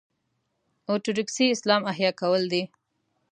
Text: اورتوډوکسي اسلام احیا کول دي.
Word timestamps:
اورتوډوکسي 0.89 1.45
اسلام 1.55 1.81
احیا 1.91 2.11
کول 2.21 2.41
دي. 2.51 2.63